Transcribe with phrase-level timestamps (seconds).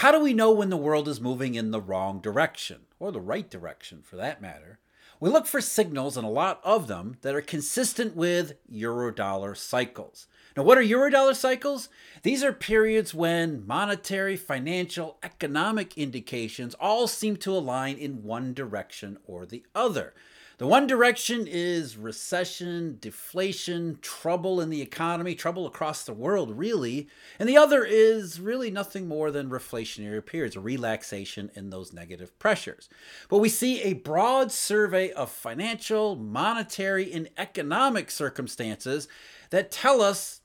[0.00, 3.20] How do we know when the world is moving in the wrong direction, or the
[3.20, 4.78] right direction for that matter?
[5.20, 10.26] We look for signals, and a lot of them, that are consistent with eurodollar cycles.
[10.56, 11.90] Now, what are eurodollar cycles?
[12.22, 19.18] These are periods when monetary, financial, economic indications all seem to align in one direction
[19.26, 20.14] or the other.
[20.60, 27.08] The one direction is recession, deflation, trouble in the economy, trouble across the world, really.
[27.38, 32.38] And the other is really nothing more than reflationary periods, a relaxation in those negative
[32.38, 32.90] pressures.
[33.30, 39.08] But we see a broad survey of financial, monetary, and economic circumstances
[39.48, 40.42] that tell us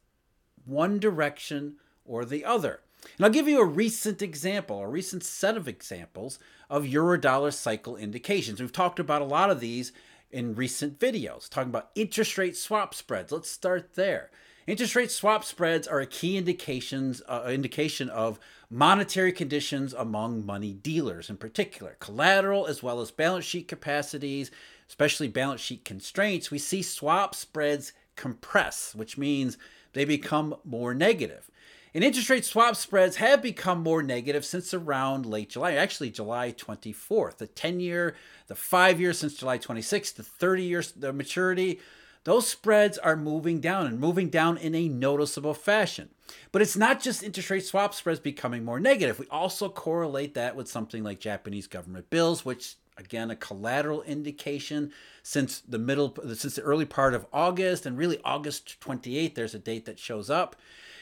[0.63, 2.79] one direction or the other.
[3.17, 7.95] And I'll give you a recent example, a recent set of examples of eurodollar cycle
[7.95, 8.59] indications.
[8.59, 9.91] We've talked about a lot of these
[10.31, 13.31] in recent videos, talking about interest rate swap spreads.
[13.31, 14.31] Let's start there.
[14.67, 20.73] Interest rate swap spreads are a key indications uh, indication of monetary conditions among money
[20.73, 24.49] dealers in particular, collateral as well as balance sheet capacities,
[24.89, 26.49] especially balance sheet constraints.
[26.49, 29.57] We see swap spreads compress, which means
[29.93, 31.49] they become more negative.
[31.95, 36.51] And interest rate swap spreads have become more negative since around late July, actually July
[36.51, 37.37] 24th.
[37.37, 41.79] The 10 year, the five years since July 26th, the 30 years, the maturity,
[42.25, 46.09] those spreads are moving down and moving down in a noticeable fashion.
[46.51, 49.17] But it's not just interest rate swap spreads becoming more negative.
[49.17, 54.91] We also correlate that with something like Japanese government bills, which again a collateral indication
[55.23, 59.59] since the middle since the early part of August and really August 28th there's a
[59.59, 60.55] date that shows up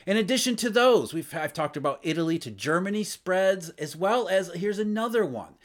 [0.05, 4.51] in addition to those, we've I've talked about Italy to Germany spreads, as well as
[4.53, 5.55] here's another one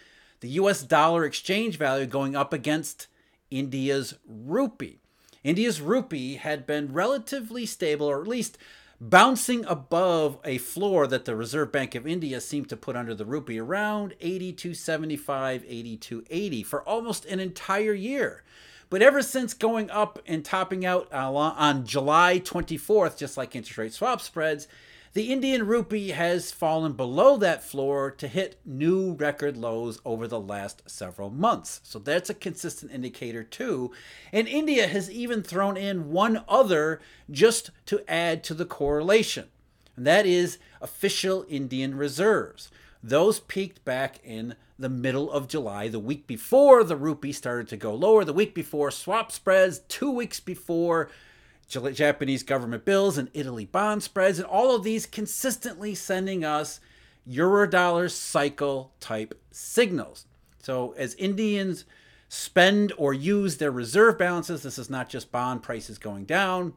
[0.40, 3.08] the US dollar exchange value going up against
[3.50, 5.00] India's rupee.
[5.42, 8.58] India's rupee had been relatively stable, or at least
[9.00, 13.24] bouncing above a floor that the Reserve Bank of India seemed to put under the
[13.24, 18.42] rupee around 82.75, 82.80 for almost an entire year.
[18.90, 23.78] But ever since going up and topping out uh, on July 24th, just like interest
[23.78, 24.66] rate swap spreads,
[25.12, 30.40] the Indian rupee has fallen below that floor to hit new record lows over the
[30.40, 31.80] last several months.
[31.82, 33.90] So that's a consistent indicator, too.
[34.32, 37.00] And India has even thrown in one other
[37.30, 39.48] just to add to the correlation,
[39.96, 42.70] and that is official Indian reserves.
[43.02, 47.76] Those peaked back in the middle of July, the week before the rupee started to
[47.76, 51.10] go lower, the week before swap spreads, two weeks before
[51.68, 56.80] Japanese government bills and Italy bond spreads, and all of these consistently sending us
[57.28, 60.26] eurodollar cycle type signals.
[60.60, 61.84] So as Indians
[62.28, 66.74] spend or use their reserve balances, this is not just bond prices going down,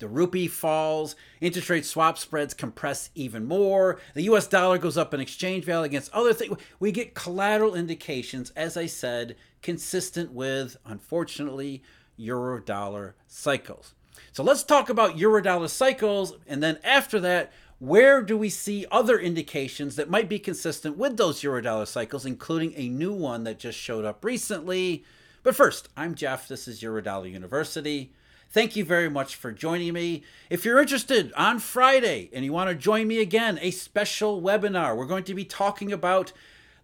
[0.00, 5.14] the rupee falls, interest rate swap spreads compress even more, the US dollar goes up
[5.14, 6.56] in exchange value against other things.
[6.80, 11.82] We get collateral indications, as I said, consistent with, unfortunately,
[12.16, 13.94] euro dollar cycles.
[14.32, 18.86] So let's talk about euro dollar cycles, and then after that, where do we see
[18.90, 23.44] other indications that might be consistent with those euro dollar cycles, including a new one
[23.44, 25.04] that just showed up recently?
[25.42, 26.46] But first, I'm Jeff.
[26.46, 28.12] This is Eurodollar University.
[28.52, 30.24] Thank you very much for joining me.
[30.48, 34.96] If you're interested, on Friday and you want to join me again, a special webinar.
[34.96, 36.32] We're going to be talking about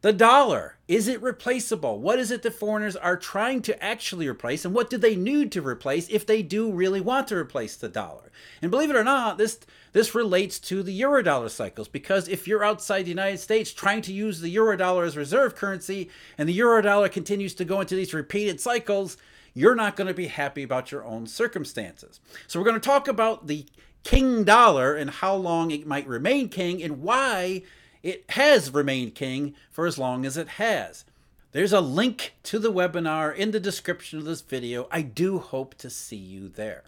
[0.00, 0.76] the dollar.
[0.86, 1.98] Is it replaceable?
[1.98, 4.64] What is it that foreigners are trying to actually replace?
[4.64, 7.88] And what do they need to replace if they do really want to replace the
[7.88, 8.30] dollar?
[8.62, 9.58] And believe it or not, this
[9.92, 14.12] this relates to the eurodollar cycles because if you're outside the United States trying to
[14.12, 18.60] use the eurodollar as reserve currency and the eurodollar continues to go into these repeated
[18.60, 19.16] cycles,
[19.56, 22.20] you're not going to be happy about your own circumstances.
[22.46, 23.66] So, we're going to talk about the
[24.04, 27.62] king dollar and how long it might remain king and why
[28.02, 31.04] it has remained king for as long as it has.
[31.52, 34.86] There's a link to the webinar in the description of this video.
[34.90, 36.84] I do hope to see you there.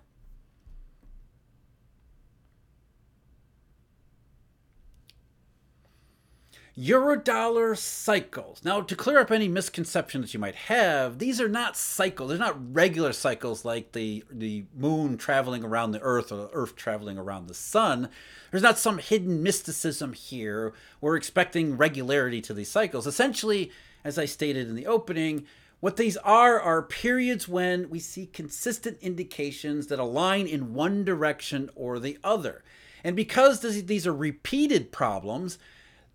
[6.78, 8.60] Eurodollar cycles.
[8.62, 12.28] Now, to clear up any misconceptions that you might have, these are not cycles.
[12.28, 16.76] They're not regular cycles like the, the moon traveling around the earth or the earth
[16.76, 18.10] traveling around the sun.
[18.52, 20.72] There's not some hidden mysticism here.
[21.00, 23.08] We're expecting regularity to these cycles.
[23.08, 23.72] Essentially,
[24.04, 25.46] as I stated in the opening,
[25.81, 31.70] what these are are periods when we see consistent indications that align in one direction
[31.74, 32.62] or the other.
[33.02, 35.58] And because these are repeated problems,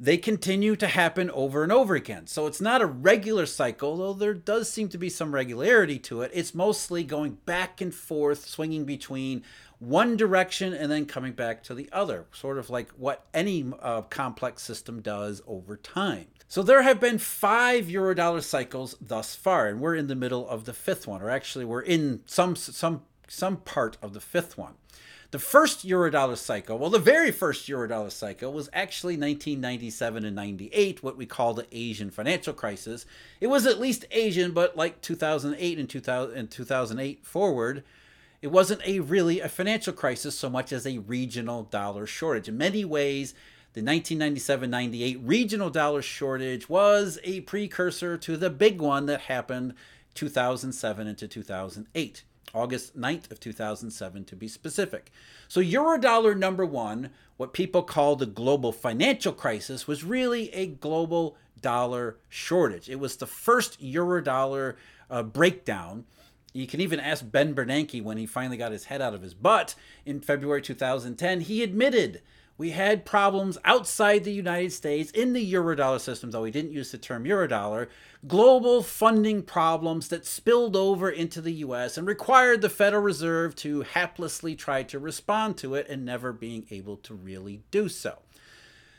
[0.03, 2.27] they continue to happen over and over again.
[2.27, 6.23] So it's not a regular cycle, though there does seem to be some regularity to
[6.23, 6.31] it.
[6.33, 9.43] It's mostly going back and forth, swinging between
[9.79, 14.01] one direction and then coming back to the other, sort of like what any uh,
[14.01, 16.27] complex system does over time.
[16.49, 20.65] So there have been five eurodollar cycles thus far, and we're in the middle of
[20.65, 24.73] the fifth one, or actually we're in some some some part of the fifth one.
[25.33, 31.01] The first eurodollar cycle, well, the very first eurodollar cycle was actually 1997 and 98,
[31.01, 33.07] what we call the Asian financial crisis.
[33.41, 37.83] It was at least Asian, but like 2008 and 2000 and 2008 forward,
[38.43, 42.47] it wasn't a really a financial crisis so much as a regional dollar shortage.
[42.47, 43.33] In many ways,
[43.73, 49.73] the 1997-98 regional dollar shortage was a precursor to the big one that happened
[50.13, 52.23] 2007 into 2008.
[52.53, 55.11] August 9th of 2007 to be specific.
[55.47, 61.35] So Eurodollar number 1, what people call the global financial crisis was really a global
[61.61, 62.89] dollar shortage.
[62.89, 64.75] It was the first Eurodollar
[65.09, 66.05] uh, breakdown
[66.53, 69.33] you can even ask Ben Bernanke when he finally got his head out of his
[69.33, 69.73] butt
[70.05, 71.41] in February 2010.
[71.41, 72.21] He admitted
[72.57, 76.91] we had problems outside the United States in the eurodollar system, though we didn't use
[76.91, 77.87] the term eurodollar,
[78.27, 83.83] global funding problems that spilled over into the US and required the Federal Reserve to
[83.83, 88.19] haplessly try to respond to it and never being able to really do so.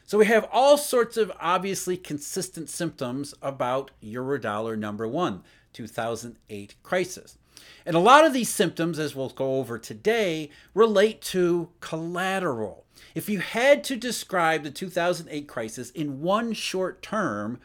[0.07, 5.43] So we have all sorts of obviously consistent symptoms about eurodollar number one,
[5.73, 7.39] 2008 crisis.
[7.87, 12.85] And a lot of these symptoms, as we'll go over today, relate to collateral.
[13.15, 17.61] If you had to describe the 2008 crisis in one short term,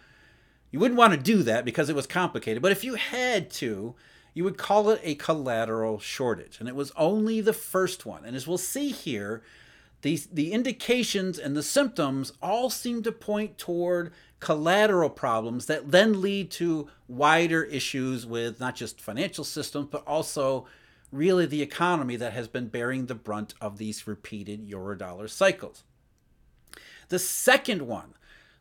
[0.72, 2.62] you wouldn't want to do that because it was complicated.
[2.62, 3.96] But if you had to,
[4.34, 6.60] you would call it a collateral shortage.
[6.60, 8.26] And it was only the first one.
[8.26, 9.42] And as we'll see here,
[10.02, 16.22] these, the indications and the symptoms all seem to point toward collateral problems that then
[16.22, 20.66] lead to wider issues with not just financial systems, but also
[21.12, 25.84] really the economy that has been bearing the brunt of these repeated eurodollar cycles.
[27.10, 28.14] The second one,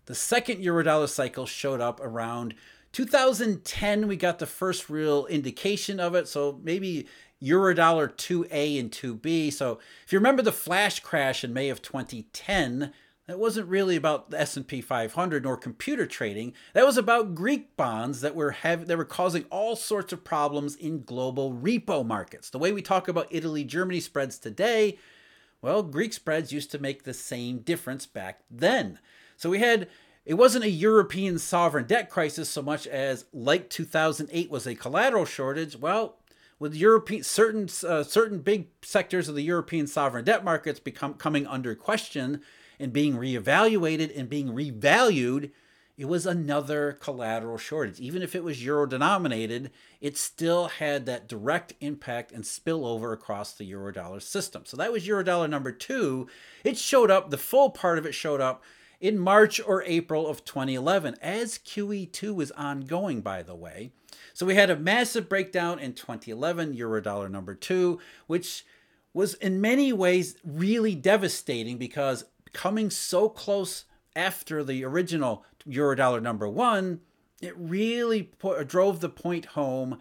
[0.06, 2.54] the second eurodollar cycle showed up around
[2.92, 4.08] 2010.
[4.08, 6.26] We got the first real indication of it.
[6.26, 7.06] So maybe
[7.42, 9.52] eurodollar 2A and 2B.
[9.52, 12.92] So if you remember the flash crash in May of 2010,
[13.28, 16.54] that wasn't really about the S&P 500 nor computer trading.
[16.72, 21.02] That was about Greek bonds that were that were causing all sorts of problems in
[21.02, 22.48] global repo markets.
[22.48, 24.98] The way we talk about Italy Germany spreads today,
[25.60, 28.98] well, Greek spreads used to make the same difference back then.
[29.36, 29.88] So we had
[30.24, 35.26] it wasn't a European sovereign debt crisis so much as like 2008 was a collateral
[35.26, 35.76] shortage.
[35.76, 36.16] Well,
[36.58, 41.46] with European certain uh, certain big sectors of the European sovereign debt markets become coming
[41.46, 42.40] under question,
[42.78, 45.50] and being reevaluated and being revalued,
[45.98, 47.98] it was another collateral shortage.
[47.98, 53.52] Even if it was euro denominated, it still had that direct impact and spillover across
[53.52, 54.62] the euro dollar system.
[54.64, 56.28] So that was euro dollar number two.
[56.62, 58.62] It showed up, the full part of it showed up
[59.00, 63.90] in March or April of 2011 as QE2 was ongoing, by the way.
[64.34, 67.98] So we had a massive breakdown in 2011, euro dollar number two,
[68.28, 68.64] which
[69.12, 73.84] was in many ways really devastating because coming so close
[74.16, 77.00] after the original Eurodollar number one,
[77.40, 78.30] it really
[78.66, 79.98] drove the point home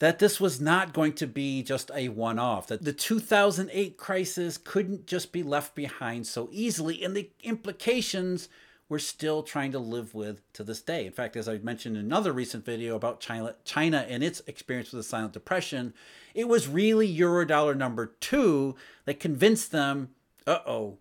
[0.00, 4.56] that this was not going to be just a one off, that the 2008 crisis
[4.56, 8.48] couldn't just be left behind so easily, and the implications
[8.88, 11.04] we're still trying to live with to this day.
[11.04, 14.92] In fact, as I mentioned in another recent video about China, China and its experience
[14.92, 15.92] with the silent depression,
[16.34, 20.10] it was really Eurodollar number two that convinced them,
[20.46, 20.98] uh oh,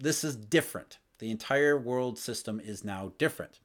[0.00, 0.98] this is different.
[1.18, 3.60] The entire world system is now different.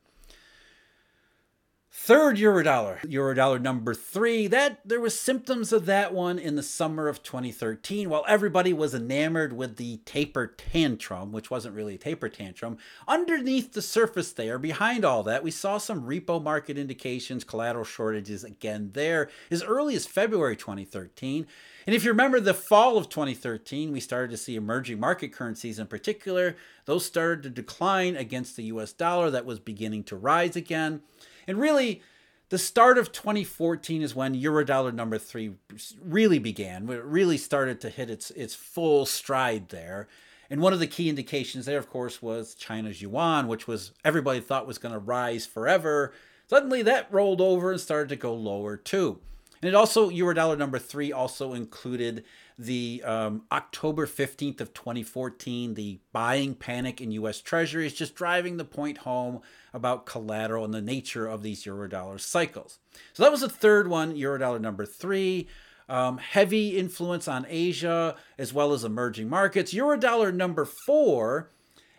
[1.98, 7.08] Third eurodollar, eurodollar number three, that there was symptoms of that one in the summer
[7.08, 8.10] of 2013.
[8.10, 13.72] While everybody was enamored with the taper tantrum, which wasn't really a taper tantrum, underneath
[13.72, 18.92] the surface there, behind all that, we saw some repo market indications, collateral shortages again
[18.94, 21.48] there as early as February 2013.
[21.88, 25.80] And if you remember the fall of 2013, we started to see emerging market currencies
[25.80, 30.56] in particular, those started to decline against the US dollar that was beginning to rise
[30.58, 31.02] again.
[31.48, 32.02] And really,
[32.50, 35.56] the start of 2014 is when Eurodollar number three
[36.02, 36.90] really began.
[36.90, 40.08] It really started to hit its its full stride there.
[40.50, 44.40] And one of the key indications there, of course, was China's yuan, which was everybody
[44.40, 46.14] thought was going to rise forever.
[46.48, 49.20] Suddenly that rolled over and started to go lower too.
[49.62, 52.24] And it also, Eurodollar number three also included
[52.58, 57.42] the um, October 15th of 2014, the buying panic in U.S.
[57.42, 59.42] Treasuries, just driving the point home
[59.74, 62.80] about collateral and the nature of these eurodollar cycles.
[63.14, 65.48] So that was the third one, eurodollar number three.
[65.88, 69.74] Um, heavy influence on Asia as well as emerging markets.
[69.74, 71.52] Eurodollar number four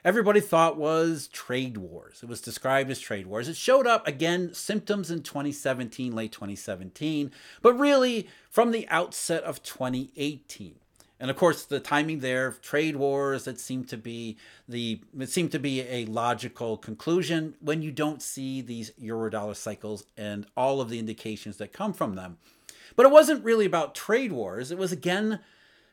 [0.06, 2.20] everybody thought was trade wars.
[2.22, 3.48] It was described as trade wars.
[3.48, 9.64] It showed up again, symptoms in 2017, late 2017, but really from the outset of
[9.64, 10.76] 2018.
[11.18, 14.36] And of course, the timing there, trade wars, that seemed to be
[14.68, 20.04] the it seemed to be a logical conclusion when you don't see these eurodollar cycles
[20.16, 22.38] and all of the indications that come from them.
[22.94, 24.70] But it wasn't really about trade wars.
[24.70, 25.40] It was again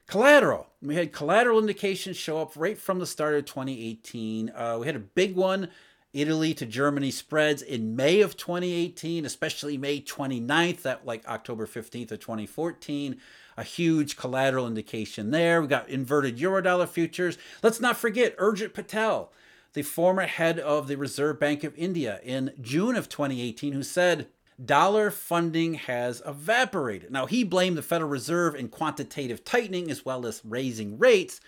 [0.08, 0.68] Collateral.
[0.82, 4.52] We had collateral indications show up right from the start of 2018.
[4.54, 5.70] Uh, we had a big one
[6.14, 12.12] Italy to Germany spreads in May of 2018, especially May 29th, that like October 15th
[12.12, 13.18] of 2014.
[13.58, 15.62] A huge collateral indication there.
[15.62, 17.38] We got inverted eurodollar futures.
[17.64, 19.32] Let's not forget Urjit Patel,
[19.74, 24.28] the former head of the Reserve Bank of India in June of 2018, who said,
[24.64, 27.12] dollar funding has evaporated.
[27.12, 31.40] Now, he blamed the Federal Reserve in quantitative tightening as well as raising rates,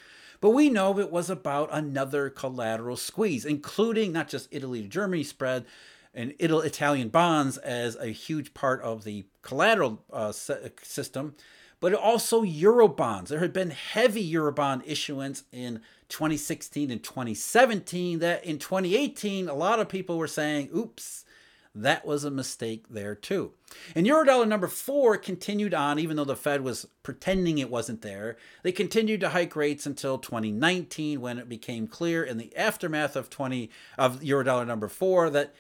[0.41, 5.23] but we know it was about another collateral squeeze, including not just Italy to Germany
[5.23, 5.65] spread
[6.13, 11.35] and Italian bonds as a huge part of the collateral uh, system,
[11.79, 13.27] but also Eurobonds.
[13.27, 19.79] There had been heavy Eurobond issuance in 2016 and 2017 that in 2018, a lot
[19.79, 21.25] of people were saying, oops,
[21.75, 23.51] that was a mistake there too.
[23.95, 28.37] And Eurodollar number four continued on, even though the Fed was pretending it wasn't there.
[28.63, 33.29] They continued to hike rates until 2019, when it became clear in the aftermath of
[33.29, 35.53] 20 of Eurodollar number four that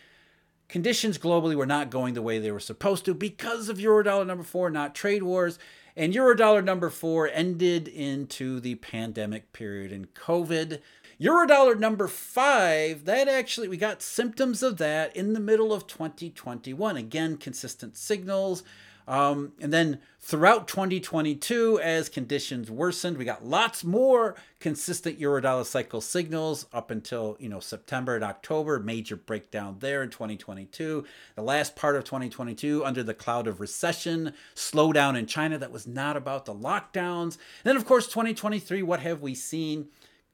[0.69, 4.43] conditions globally were not going the way they were supposed to because of Eurodollar number
[4.43, 5.59] four, not trade wars.
[5.97, 10.81] And Eurodollar number four ended into the pandemic period and COVID.
[11.19, 16.97] Eurodollar number five, that actually, we got symptoms of that in the middle of 2021.
[16.97, 18.63] Again, consistent signals.
[19.07, 26.01] Um, and then throughout 2022, as conditions worsened, we got lots more consistent eurodollar cycle
[26.01, 28.79] signals up until you know September and October.
[28.79, 31.05] Major breakdown there in 2022.
[31.35, 35.87] The last part of 2022 under the cloud of recession, slowdown in China that was
[35.87, 37.37] not about the lockdowns.
[37.63, 38.81] And then of course 2023.
[38.81, 39.87] What have we seen?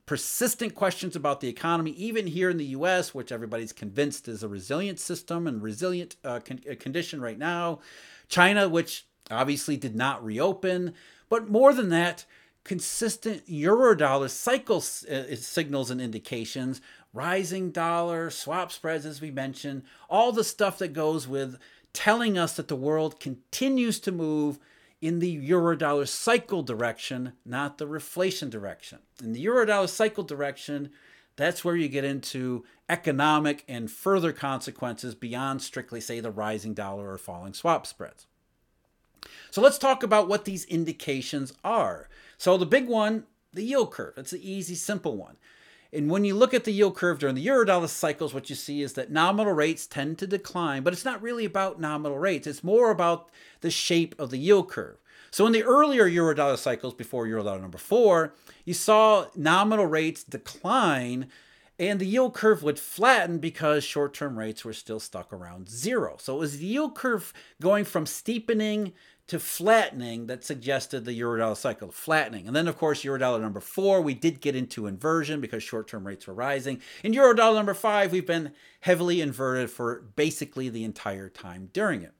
[0.06, 4.48] Persistent questions about the economy, even here in the US, which everybody's convinced is a
[4.48, 7.80] resilient system and resilient uh, con- uh, condition right now.
[8.28, 10.94] China, which obviously did not reopen.
[11.30, 12.26] But more than that,
[12.64, 16.82] consistent eurodollar cycle uh, signals and indications,
[17.14, 21.58] rising dollar, swap spreads, as we mentioned, all the stuff that goes with
[21.94, 24.60] telling us that the world continues to move
[25.02, 29.00] in the eurodollar cycle direction, not the reflation direction.
[29.22, 30.92] In the eurodollar cycle direction,
[31.36, 37.12] that's where you get into economic and further consequences beyond strictly, say, the rising dollar
[37.12, 38.28] or falling swap spreads.
[39.50, 42.08] So let's talk about what these indications are.
[42.38, 44.14] So the big one, the yield curve.
[44.18, 45.38] It's the easy, simple one.
[45.94, 48.82] And when you look at the yield curve during the eurodollar cycles, what you see
[48.82, 52.48] is that nominal rates tend to decline, but it's not really about nominal rates.
[52.48, 53.30] It's more about
[53.60, 54.98] the shape of the yield curve.
[55.32, 58.34] So in the earlier eurodollar cycles before eurodollar number four,
[58.64, 61.28] you saw nominal rates decline
[61.80, 66.16] and the yield curve would flatten because short term rates were still stuck around zero.
[66.20, 68.94] So it was the yield curve going from steepening
[69.32, 72.48] to flattening that suggested the eurodollar cycle flattening.
[72.48, 76.06] And then, of course, eurodollar number four, we did get into inversion because short term
[76.06, 76.82] rates were rising.
[77.02, 82.12] In eurodollar number five, we've been heavily inverted for basically the entire time during it.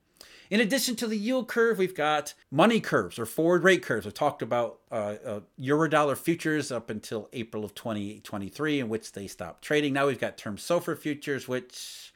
[0.48, 4.06] In addition to the yield curve, we've got money curves or forward rate curves.
[4.06, 9.26] I've talked about uh, uh, eurodollar futures up until April of 2023, in which they
[9.26, 9.92] stopped trading.
[9.92, 12.11] Now we've got term SOFR futures, which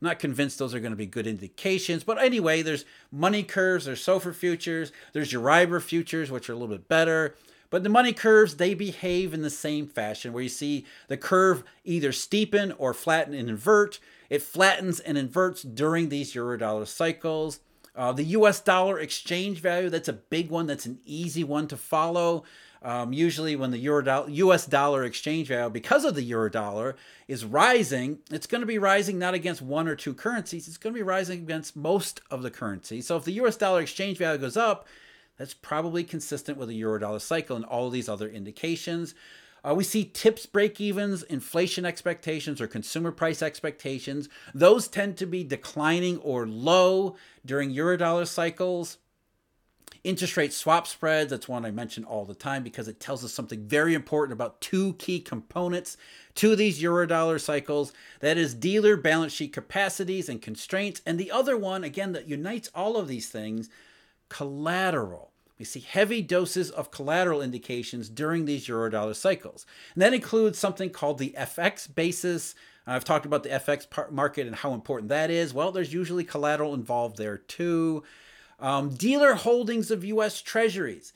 [0.00, 2.04] I'm not convinced those are going to be good indications.
[2.04, 6.74] But anyway, there's money curves, there's SOFR futures, there's Euribor futures, which are a little
[6.74, 7.34] bit better.
[7.70, 11.64] But the money curves, they behave in the same fashion where you see the curve
[11.84, 13.98] either steepen or flatten and invert.
[14.28, 17.60] It flattens and inverts during these eurodollar cycles.
[17.94, 20.66] Uh, the US dollar exchange value, that's a big one.
[20.66, 22.44] That's an easy one to follow.
[22.82, 24.66] Um, usually, when the euro dollar, U.S.
[24.66, 29.18] dollar exchange value, because of the euro dollar, is rising, it's going to be rising
[29.18, 30.68] not against one or two currencies.
[30.68, 33.06] It's going to be rising against most of the currencies.
[33.06, 33.56] So, if the U.S.
[33.56, 34.86] dollar exchange value goes up,
[35.38, 39.14] that's probably consistent with the euro dollar cycle and all these other indications.
[39.66, 44.28] Uh, we see TIPS break evens, inflation expectations, or consumer price expectations.
[44.54, 48.98] Those tend to be declining or low during eurodollar cycles.
[50.04, 53.32] Interest rate swap spreads, that's one I mention all the time because it tells us
[53.32, 55.96] something very important about two key components
[56.36, 57.92] to these Eurodollar cycles.
[58.20, 61.02] That is dealer balance sheet capacities and constraints.
[61.06, 63.68] And the other one, again, that unites all of these things
[64.28, 65.32] collateral.
[65.58, 69.64] We see heavy doses of collateral indications during these Eurodollar cycles.
[69.94, 72.54] And that includes something called the FX basis.
[72.86, 75.54] I've talked about the FX market and how important that is.
[75.54, 78.04] Well, there's usually collateral involved there too.
[78.58, 80.40] Um, dealer holdings of U.S.
[80.40, 81.12] Treasuries.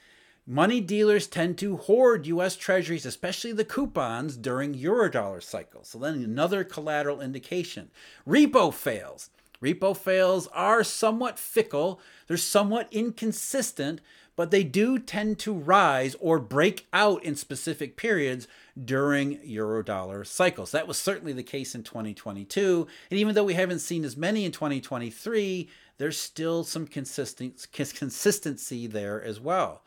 [0.47, 2.57] Money dealers tend to hoard U.S.
[2.57, 5.89] Treasuries, especially the coupons, during Eurodollar cycles.
[5.89, 7.91] So then another collateral indication.
[8.27, 9.31] Repo fails.
[9.63, 14.01] Repo fails are somewhat fickle, they're somewhat inconsistent,
[14.35, 18.49] but they do tend to rise or break out in specific periods
[18.83, 20.71] during Eurodollar cycles.
[20.71, 22.87] That was certainly the case in 2022.
[23.11, 25.69] And even though we haven't seen as many in 2023,
[26.01, 29.83] there's still some consistent, consistency there as well.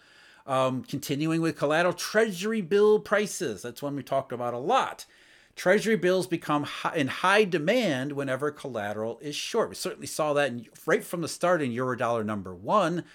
[0.46, 3.64] Um, continuing with collateral treasury bill prices.
[3.64, 5.08] That's one we talked about a lot.
[5.56, 9.70] Treasury bills become high, in high demand whenever collateral is short.
[9.70, 13.06] We certainly saw that in, right from the start in Eurodollar number one.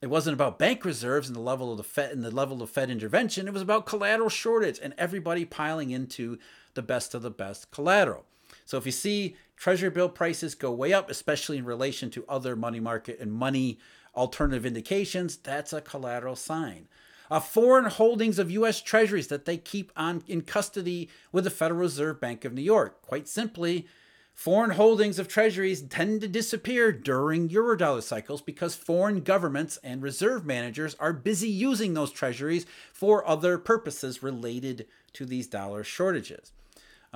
[0.00, 2.70] It wasn't about bank reserves and the level of the Fed and the level of
[2.70, 3.48] Fed intervention.
[3.48, 6.38] It was about collateral shortage and everybody piling into
[6.74, 8.24] the best of the best collateral.
[8.66, 12.54] So if you see treasury bill prices go way up, especially in relation to other
[12.54, 13.78] money market and money
[14.14, 16.88] alternative indications, that's a collateral sign.
[17.30, 18.80] Uh, foreign holdings of U.S.
[18.80, 23.02] Treasuries that they keep on in custody with the Federal Reserve Bank of New York.
[23.02, 23.86] Quite simply,
[24.32, 30.44] foreign holdings of treasuries tend to disappear during eurodollar cycles because foreign governments and reserve
[30.44, 36.52] managers are busy using those treasuries for other purposes related to these dollar shortages.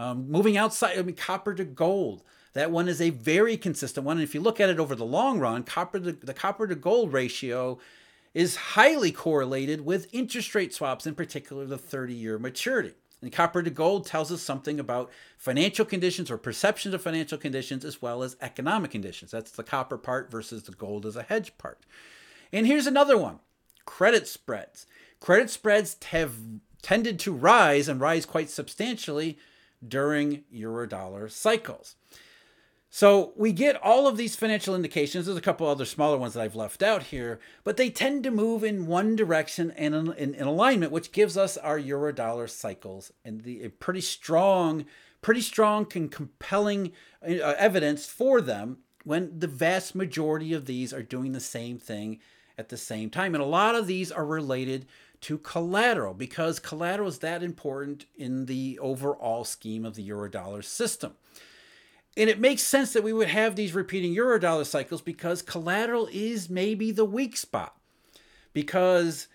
[0.01, 2.23] Um, moving outside, I mean, copper to gold.
[2.55, 4.17] That one is a very consistent one.
[4.17, 6.75] And if you look at it over the long run, copper to, the copper to
[6.75, 7.79] gold ratio
[8.33, 12.95] is highly correlated with interest rate swaps, in particular the 30 year maturity.
[13.21, 17.85] And copper to gold tells us something about financial conditions or perceptions of financial conditions
[17.85, 19.31] as well as economic conditions.
[19.31, 21.85] That's the copper part versus the gold as a hedge part.
[22.55, 23.41] And here's another one
[23.85, 24.87] credit spreads.
[25.21, 26.37] Credit spreads have
[26.81, 29.37] tended to rise and rise quite substantially
[29.87, 31.97] during eurodollar cycles.
[32.93, 35.27] So we get all of these financial indications.
[35.27, 38.33] There's a couple other smaller ones that I've left out here, but they tend to
[38.33, 43.13] move in one direction and in, in, in alignment, which gives us our eurodollar cycles
[43.25, 44.87] and the pretty strong,
[45.23, 46.91] pretty strong and compelling
[47.23, 52.19] uh, evidence for them when the vast majority of these are doing the same thing
[52.61, 53.35] at the same time.
[53.35, 54.87] And a lot of these are related
[55.23, 61.15] to collateral because collateral is that important in the overall scheme of the eurodollar system.
[62.17, 66.51] And it makes sense that we would have these repeating eurodollar cycles because collateral is
[66.51, 67.77] maybe the weak spot.
[68.53, 69.29] Because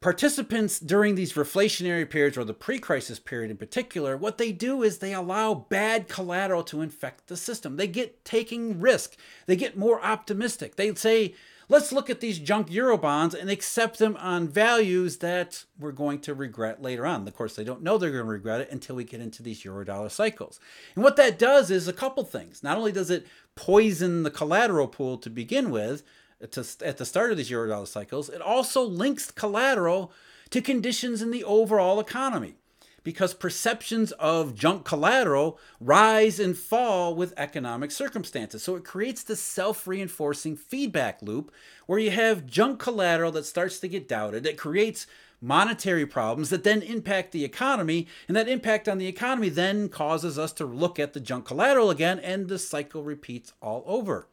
[0.00, 4.82] participants during these reflationary periods or the pre crisis period in particular, what they do
[4.82, 7.76] is they allow bad collateral to infect the system.
[7.76, 10.76] They get taking risk, they get more optimistic.
[10.76, 11.34] They say,
[11.68, 16.20] let's look at these junk euro bonds and accept them on values that we're going
[16.20, 17.26] to regret later on.
[17.26, 19.64] Of course, they don't know they're going to regret it until we get into these
[19.64, 20.60] euro dollar cycles.
[20.94, 22.62] And what that does is a couple things.
[22.62, 26.02] Not only does it poison the collateral pool to begin with,
[26.50, 30.12] to, at the start of these euro dollar cycles, it also links collateral
[30.50, 32.56] to conditions in the overall economy
[33.04, 38.62] because perceptions of junk collateral rise and fall with economic circumstances.
[38.62, 41.52] So it creates this self reinforcing feedback loop
[41.86, 45.06] where you have junk collateral that starts to get doubted, that creates
[45.40, 50.38] monetary problems that then impact the economy, and that impact on the economy then causes
[50.38, 54.26] us to look at the junk collateral again, and the cycle repeats all over.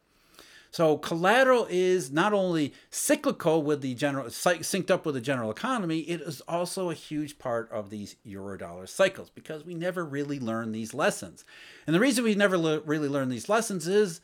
[0.72, 5.98] So collateral is not only cyclical with the general synced up with the general economy,
[6.00, 10.72] it is also a huge part of these eurodollar cycles because we never really learn
[10.72, 11.44] these lessons.
[11.86, 14.22] And the reason we never le- really learn these lessons is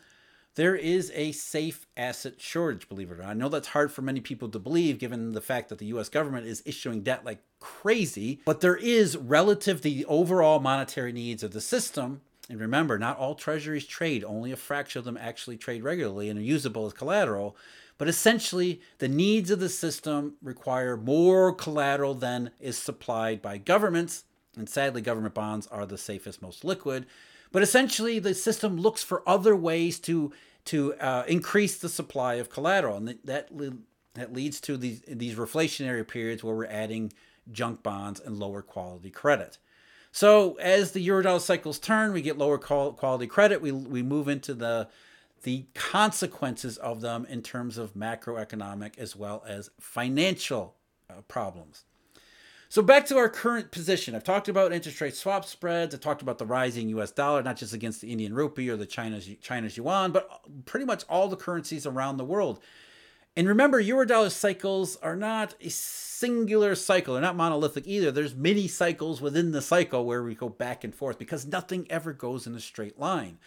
[0.54, 3.28] there is a safe asset shortage, believe it or not.
[3.28, 6.08] I know that's hard for many people to believe given the fact that the US
[6.08, 11.42] government is issuing debt like crazy, but there is relative to the overall monetary needs
[11.42, 15.58] of the system and remember, not all treasuries trade, only a fraction of them actually
[15.58, 17.56] trade regularly and are usable as collateral.
[17.98, 24.24] But essentially, the needs of the system require more collateral than is supplied by governments.
[24.56, 27.06] And sadly, government bonds are the safest, most liquid.
[27.52, 30.32] But essentially, the system looks for other ways to,
[30.66, 32.96] to uh, increase the supply of collateral.
[32.96, 33.48] And that,
[34.14, 37.12] that leads to these, these reflationary periods where we're adding
[37.50, 39.58] junk bonds and lower quality credit.
[40.12, 43.60] So as the eurodollar cycles turn, we get lower quality credit.
[43.60, 44.88] We, we move into the
[45.44, 50.74] the consequences of them in terms of macroeconomic as well as financial
[51.08, 51.84] uh, problems.
[52.68, 54.14] So back to our current position.
[54.14, 55.94] I've talked about interest rate swap spreads.
[55.94, 57.10] I talked about the rising U.S.
[57.10, 60.28] dollar, not just against the Indian rupee or the China's China's yuan, but
[60.66, 62.60] pretty much all the currencies around the world.
[63.36, 67.14] And remember, eurodollar cycles are not a singular cycle.
[67.14, 68.10] They're not monolithic either.
[68.10, 72.12] There's many cycles within the cycle where we go back and forth because nothing ever
[72.12, 73.38] goes in a straight line.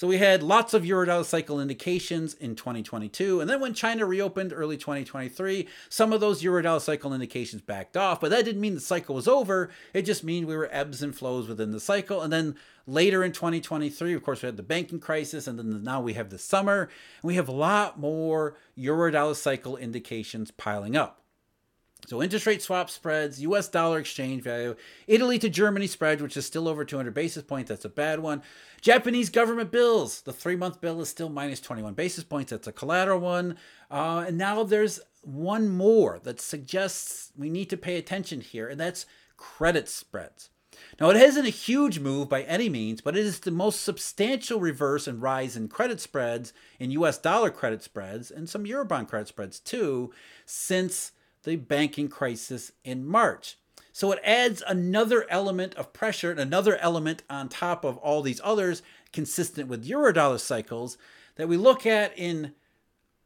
[0.00, 3.42] So we had lots of Eurodollar cycle indications in 2022.
[3.42, 8.18] And then when China reopened early 2023, some of those Eurodollar cycle indications backed off.
[8.18, 9.68] But that didn't mean the cycle was over.
[9.92, 12.22] It just means we were ebbs and flows within the cycle.
[12.22, 12.54] And then
[12.86, 15.46] later in 2023, of course, we had the banking crisis.
[15.46, 16.84] And then now we have the summer.
[16.84, 21.19] And we have a lot more Eurodollar cycle indications piling up.
[22.10, 24.74] So interest rate swap spreads, US dollar exchange value,
[25.06, 27.68] Italy to Germany spread, which is still over 200 basis points.
[27.68, 28.42] That's a bad one.
[28.80, 30.22] Japanese government bills.
[30.22, 32.50] The three month bill is still minus 21 basis points.
[32.50, 33.56] That's a collateral one.
[33.92, 38.80] Uh, and now there's one more that suggests we need to pay attention here, and
[38.80, 40.50] that's credit spreads.
[41.00, 44.58] Now, it isn't a huge move by any means, but it is the most substantial
[44.58, 49.28] reverse and rise in credit spreads, in US dollar credit spreads, and some Eurobond credit
[49.28, 50.12] spreads too,
[50.44, 51.12] since
[51.44, 53.56] the banking crisis in March.
[53.92, 58.40] So it adds another element of pressure and another element on top of all these
[58.44, 60.96] others consistent with eurodollar cycles
[61.36, 62.54] that we look at in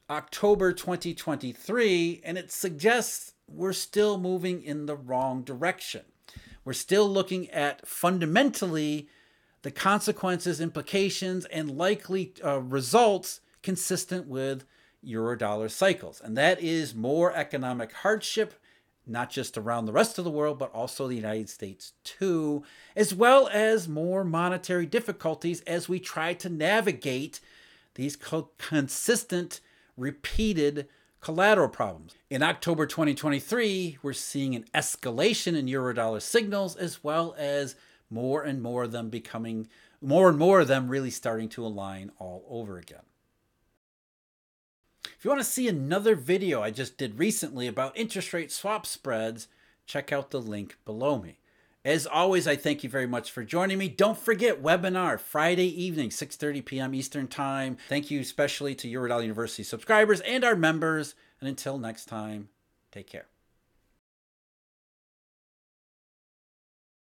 [0.09, 6.03] October 2023 and it suggests we're still moving in the wrong direction.
[6.65, 9.09] We're still looking at fundamentally
[9.63, 14.65] the consequences, implications, and likely uh, results consistent with
[15.07, 16.21] eurodollar cycles.
[16.23, 18.55] And that is more economic hardship,
[19.07, 22.63] not just around the rest of the world, but also the United States too,
[22.97, 27.41] as well as more monetary difficulties as we try to navigate
[27.95, 29.61] these co- consistent,
[29.97, 30.89] repeated
[31.21, 32.15] collateral problems.
[32.29, 37.77] In October 2023, we're seeing an escalation in eurodollar signals, as well as
[38.11, 39.69] more and more of them becoming,
[40.03, 43.01] more and more of them really starting to align all over again.
[45.25, 48.85] If you want to see another video I just did recently about interest rate swap
[48.85, 49.49] spreads,
[49.87, 51.39] check out the link below me.
[51.83, 53.89] As always, I thank you very much for joining me.
[53.89, 56.95] Don't forget webinar Friday evening, 6:30 p.m.
[56.95, 57.79] Eastern Time.
[57.89, 61.15] Thank you especially to Eurodollar University subscribers and our members.
[61.41, 62.51] And until next time,
[62.93, 63.25] take care.